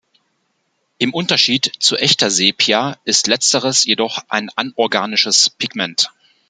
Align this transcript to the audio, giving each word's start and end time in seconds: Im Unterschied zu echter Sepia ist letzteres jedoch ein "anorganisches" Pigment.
Im 0.97 1.13
Unterschied 1.13 1.73
zu 1.79 1.95
echter 1.95 2.31
Sepia 2.31 2.97
ist 3.03 3.27
letzteres 3.27 3.83
jedoch 3.85 4.23
ein 4.29 4.49
"anorganisches" 4.55 5.51
Pigment. 5.51 6.09